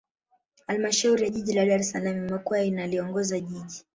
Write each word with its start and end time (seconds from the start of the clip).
Halmashauri 0.67 1.23
ya 1.23 1.29
Jiji 1.29 1.53
la 1.53 1.65
Dar 1.65 1.79
es 1.79 1.89
Salaam 1.91 2.27
imekuwa 2.27 2.63
inaliongoza 2.63 3.39
Jiji 3.39 3.85